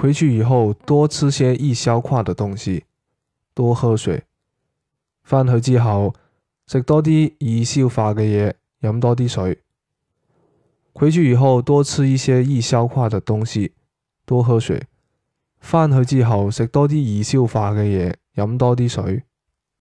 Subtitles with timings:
[0.00, 2.84] 回去以后多吃些易消化的东西
[3.52, 4.24] 多喝水
[5.22, 6.14] 翻去之后
[6.66, 9.58] 食多啲易消化嘅嘢饮多啲水。
[10.94, 13.74] 回去以后多吃一些易消化的东西
[14.24, 14.82] 多喝水。
[15.58, 19.24] 翻去之后食多啲易消化嘅嘢饮多啲水。